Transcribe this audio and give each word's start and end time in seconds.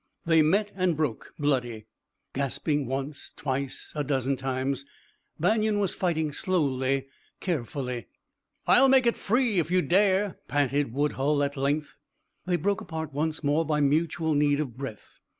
They 0.25 0.41
met 0.41 0.71
and 0.75 0.97
broke, 0.97 1.31
bloody, 1.37 1.85
gasping, 2.33 2.87
once, 2.87 3.33
twice, 3.37 3.93
a 3.95 4.03
dozen 4.03 4.35
times. 4.35 4.83
Banion 5.39 5.77
was 5.77 5.93
fighting 5.93 6.31
slowly, 6.31 7.05
carefully. 7.39 8.07
"I'll 8.65 8.89
make 8.89 9.05
it 9.05 9.15
free, 9.15 9.59
if 9.59 9.69
you 9.69 9.83
dare!" 9.83 10.39
panted 10.47 10.91
Woodhull 10.91 11.43
at 11.43 11.55
length. 11.55 11.99
They 12.47 12.55
broke 12.55 12.81
apart 12.81 13.13
once 13.13 13.43
more 13.43 13.63
by 13.63 13.79
mutual 13.79 14.33
need 14.33 14.59
of 14.59 14.75
breath. 14.75 15.19